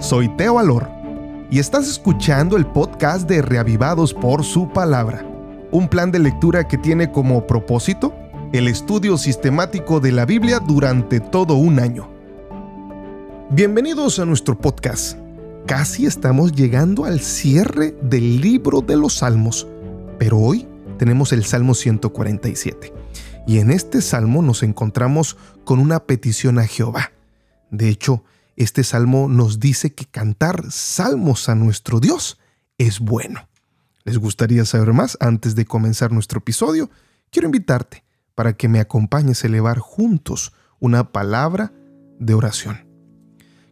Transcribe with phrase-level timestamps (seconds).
[0.00, 0.88] soy Teo Alor
[1.50, 5.22] y estás escuchando el podcast de Reavivados por su palabra,
[5.70, 8.14] un plan de lectura que tiene como propósito
[8.54, 12.08] el estudio sistemático de la Biblia durante todo un año.
[13.50, 15.18] Bienvenidos a nuestro podcast.
[15.66, 19.66] Casi estamos llegando al cierre del libro de los Salmos,
[20.18, 22.94] pero hoy tenemos el Salmo 147.
[23.46, 27.12] Y en este salmo nos encontramos con una petición a Jehová.
[27.70, 28.24] De hecho,
[28.56, 32.38] este salmo nos dice que cantar salmos a nuestro Dios
[32.78, 33.48] es bueno.
[34.04, 36.90] ¿Les gustaría saber más antes de comenzar nuestro episodio?
[37.30, 41.72] Quiero invitarte para que me acompañes a elevar juntos una palabra
[42.18, 42.86] de oración.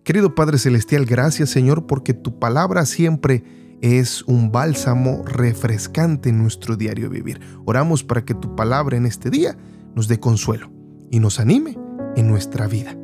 [0.03, 3.45] Querido Padre Celestial, gracias Señor porque tu palabra siempre
[3.81, 7.41] es un bálsamo refrescante en nuestro diario vivir.
[7.65, 9.57] Oramos para que tu palabra en este día
[9.95, 10.71] nos dé consuelo
[11.11, 11.79] y nos anime
[12.17, 12.97] en nuestra vida.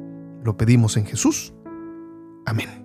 [0.44, 1.54] Lo pedimos en Jesús.
[2.50, 2.84] Amén.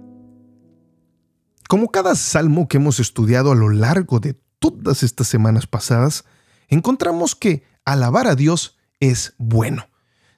[1.68, 6.24] Como cada salmo que hemos estudiado a lo largo de todas estas semanas pasadas,
[6.68, 9.88] encontramos que alabar a Dios es bueno.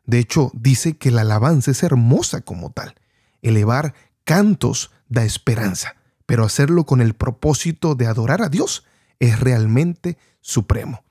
[0.05, 2.95] De hecho, dice que la alabanza es hermosa como tal.
[3.41, 8.85] Elevar cantos da esperanza, pero hacerlo con el propósito de adorar a Dios
[9.19, 11.03] es realmente supremo.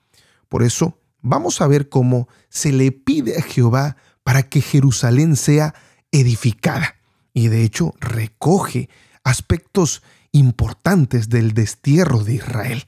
[0.48, 5.74] Por eso, vamos a ver cómo se le pide a Jehová para que Jerusalén sea
[6.12, 6.95] edificada
[7.36, 8.88] y de hecho recoge
[9.22, 12.86] aspectos importantes del destierro de Israel.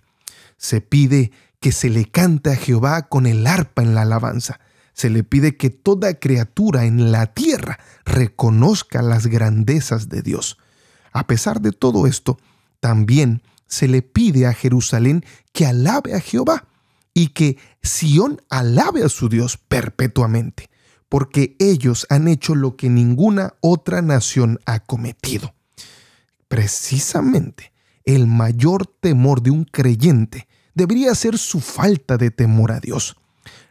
[0.57, 4.59] Se pide que se le cante a Jehová con el arpa en la alabanza.
[4.95, 10.57] Se le pide que toda criatura en la tierra reconozca las grandezas de Dios.
[11.13, 12.39] A pesar de todo esto,
[12.81, 16.65] también se le pide a Jerusalén que alabe a Jehová
[17.13, 20.71] y que Sión alabe a su Dios perpetuamente
[21.09, 25.55] porque ellos han hecho lo que ninguna otra nación ha cometido.
[26.49, 27.73] Precisamente,
[28.05, 33.17] el mayor temor de un creyente debería ser su falta de temor a Dios.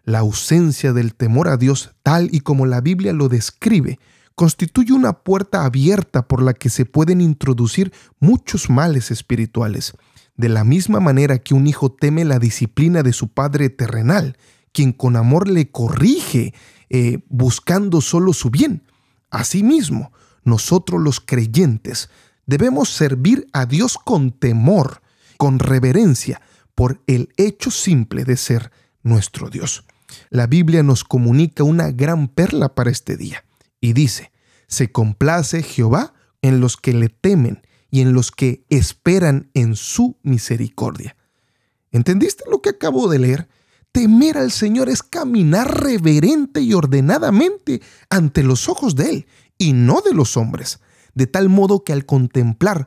[0.03, 3.99] La ausencia del temor a Dios, tal y como la Biblia lo describe,
[4.35, 9.93] constituye una puerta abierta por la que se pueden introducir muchos males espirituales.
[10.35, 14.37] De la misma manera que un hijo teme la disciplina de su padre terrenal,
[14.71, 16.53] quien con amor le corrige
[16.89, 18.83] eh, buscando solo su bien.
[19.29, 20.11] Asimismo,
[20.43, 22.09] nosotros los creyentes
[22.45, 25.01] debemos servir a Dios con temor,
[25.37, 26.41] con reverencia,
[26.75, 28.71] por el hecho simple de ser
[29.03, 29.83] nuestro Dios.
[30.29, 33.43] La Biblia nos comunica una gran perla para este día
[33.81, 34.31] y dice,
[34.67, 40.17] se complace Jehová en los que le temen y en los que esperan en su
[40.23, 41.15] misericordia.
[41.91, 43.47] ¿Entendiste lo que acabo de leer?
[43.97, 47.81] Temer al Señor es caminar reverente y ordenadamente
[48.11, 49.27] ante los ojos de Él
[49.57, 50.81] y no de los hombres,
[51.15, 52.85] de tal modo que al contemplar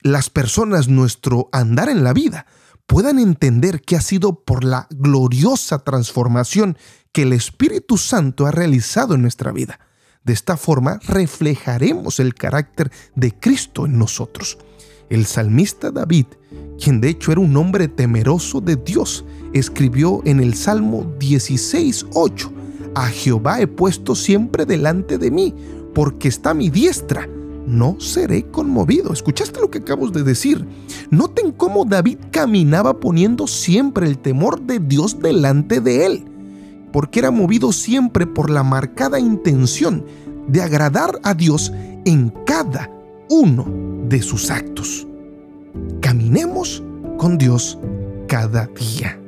[0.00, 2.46] las personas nuestro andar en la vida,
[2.86, 6.78] puedan entender que ha sido por la gloriosa transformación
[7.10, 9.80] que el Espíritu Santo ha realizado en nuestra vida.
[10.22, 14.58] De esta forma reflejaremos el carácter de Cristo en nosotros.
[15.10, 16.26] El salmista David,
[16.82, 22.50] quien de hecho era un hombre temeroso de Dios, escribió en el Salmo 16.8,
[22.94, 25.54] A Jehová he puesto siempre delante de mí,
[25.94, 27.28] porque está mi diestra,
[27.66, 29.12] no seré conmovido.
[29.12, 30.66] ¿Escuchaste lo que acabo de decir?
[31.10, 36.24] Noten cómo David caminaba poniendo siempre el temor de Dios delante de él,
[36.92, 40.04] porque era movido siempre por la marcada intención
[40.48, 41.72] de agradar a Dios
[42.04, 42.90] en cada
[43.30, 45.06] uno de sus actos.
[46.00, 46.82] Caminemos
[47.18, 47.78] con Dios
[48.28, 49.18] cada día.